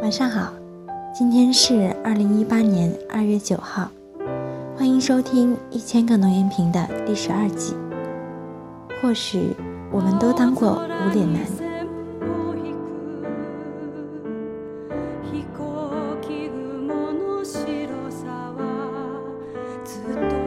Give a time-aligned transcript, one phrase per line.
[0.00, 0.52] 晚上好，
[1.14, 3.90] 今天是二零一八年二月九号，
[4.74, 7.74] 欢迎收听一千个农研评的第十二集。
[9.02, 9.54] 或许
[9.92, 11.42] 我们都当过无脸男。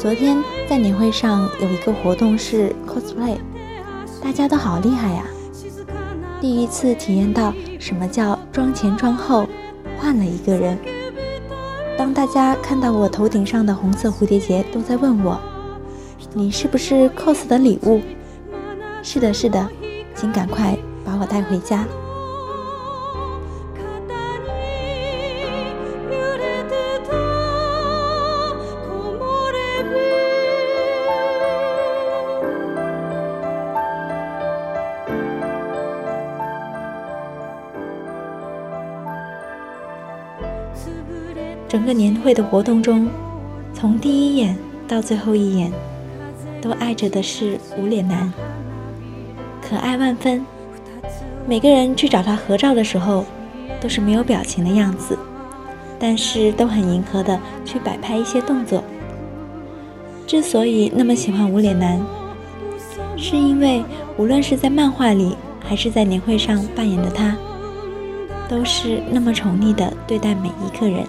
[0.00, 3.36] 昨天在年会上有一个活动是 cosplay，
[4.22, 5.26] 大家都好厉害呀！
[6.40, 9.46] 第一次体验到什么叫妆前妆后
[9.98, 10.78] 换了一个人。
[11.98, 15.38] 当大家看到我头顶上的红色蝴蝶结，都在问我
[16.32, 18.00] ：“你是不是 cos 的礼物？”
[19.04, 19.68] 是的，是的，
[20.14, 21.84] 请赶快把我带回家。
[41.70, 43.08] 整个年会的活动中，
[43.72, 44.56] 从第一眼
[44.88, 45.70] 到最后一眼，
[46.60, 48.32] 都爱着的是无脸男，
[49.62, 50.44] 可爱万分。
[51.46, 53.24] 每个人去找他合照的时候，
[53.80, 55.16] 都是没有表情的样子，
[55.96, 58.82] 但是都很迎合的去摆拍一些动作。
[60.26, 62.00] 之所以那么喜欢无脸男，
[63.16, 63.84] 是因为
[64.16, 67.36] 无论是在漫画里，还是在年会上扮演的他，
[68.48, 71.06] 都是那么宠溺的对待每一个人。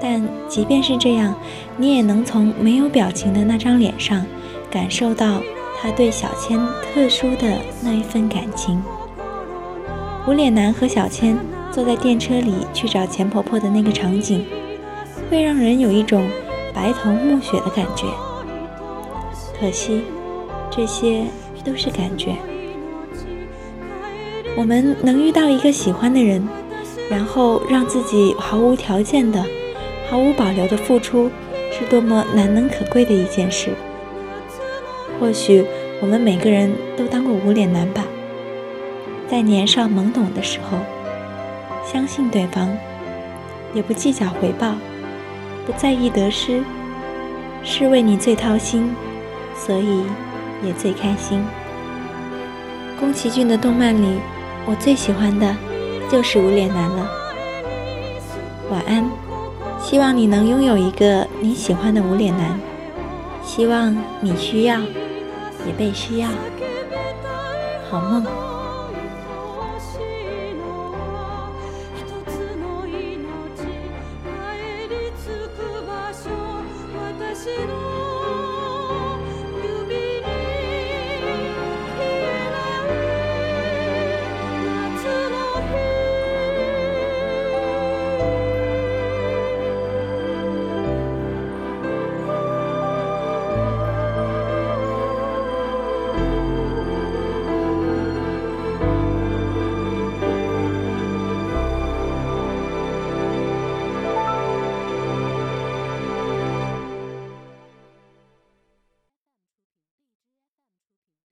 [0.00, 1.34] 但即便是这样，
[1.76, 4.24] 你也能从没有表情的那张脸上，
[4.70, 5.42] 感受到
[5.80, 8.80] 他对小千特殊的那一份感情。
[10.26, 11.36] 无脸男和小千
[11.72, 14.46] 坐在电车里去找钱婆婆的那个场景，
[15.30, 16.28] 会让人有一种
[16.72, 18.06] 白头暮雪的感觉。
[19.58, 20.02] 可惜，
[20.70, 21.24] 这些
[21.64, 22.36] 都是感觉。
[24.56, 26.46] 我们能遇到一个喜欢的人，
[27.10, 29.44] 然后让自己毫无条件的。
[30.08, 31.30] 毫无保留的付出，
[31.70, 33.70] 是多么难能可贵的一件事。
[35.20, 35.64] 或许
[36.00, 38.04] 我们每个人都当过无脸男吧，
[39.28, 40.78] 在年少懵懂的时候，
[41.84, 42.70] 相信对方，
[43.74, 44.76] 也不计较回报，
[45.66, 46.62] 不在意得失，
[47.62, 48.94] 是为你最掏心，
[49.54, 50.04] 所以
[50.64, 51.44] 也最开心。
[52.98, 54.18] 宫崎骏的动漫里，
[54.64, 55.54] 我最喜欢的
[56.10, 57.10] 就是无脸男了。
[58.70, 59.27] 晚安。
[59.88, 62.60] 希望你能拥有一个你喜欢的无脸男。
[63.42, 64.78] 希望你需要
[65.66, 66.28] 也被需要。
[67.88, 68.22] 好梦。